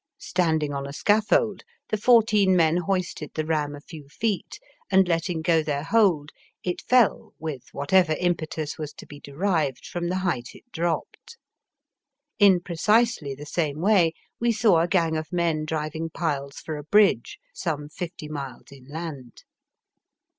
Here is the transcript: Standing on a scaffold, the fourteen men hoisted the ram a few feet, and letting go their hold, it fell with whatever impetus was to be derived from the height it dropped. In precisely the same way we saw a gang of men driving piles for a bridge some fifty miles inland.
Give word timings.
Standing 0.17 0.73
on 0.73 0.87
a 0.87 0.93
scaffold, 0.93 1.61
the 1.89 1.95
fourteen 1.95 2.55
men 2.55 2.77
hoisted 2.77 3.29
the 3.35 3.45
ram 3.45 3.75
a 3.75 3.81
few 3.81 4.07
feet, 4.09 4.57
and 4.89 5.07
letting 5.07 5.43
go 5.43 5.61
their 5.61 5.83
hold, 5.83 6.31
it 6.63 6.81
fell 6.81 7.35
with 7.37 7.65
whatever 7.71 8.13
impetus 8.13 8.79
was 8.79 8.93
to 8.93 9.05
be 9.05 9.19
derived 9.19 9.85
from 9.85 10.09
the 10.09 10.15
height 10.25 10.55
it 10.55 10.63
dropped. 10.71 11.37
In 12.39 12.61
precisely 12.61 13.35
the 13.35 13.45
same 13.45 13.79
way 13.79 14.13
we 14.39 14.51
saw 14.51 14.79
a 14.79 14.87
gang 14.87 15.15
of 15.17 15.31
men 15.31 15.65
driving 15.65 16.09
piles 16.09 16.55
for 16.57 16.77
a 16.77 16.83
bridge 16.83 17.37
some 17.53 17.87
fifty 17.87 18.27
miles 18.27 18.71
inland. 18.71 19.43